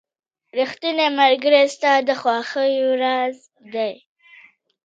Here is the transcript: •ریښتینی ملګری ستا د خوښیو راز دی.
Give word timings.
•ریښتینی 0.57 1.07
ملګری 1.19 1.63
ستا 1.73 1.93
د 2.07 2.09
خوښیو 2.21 2.89
راز 3.01 3.37
دی. 3.73 3.93